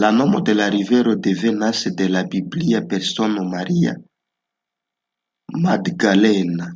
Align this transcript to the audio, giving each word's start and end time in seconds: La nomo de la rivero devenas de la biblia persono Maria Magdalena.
La 0.00 0.08
nomo 0.16 0.40
de 0.48 0.54
la 0.58 0.66
rivero 0.74 1.14
devenas 1.28 1.80
de 2.02 2.10
la 2.16 2.24
biblia 2.36 2.84
persono 2.92 3.48
Maria 3.56 3.98
Magdalena. 5.68 6.74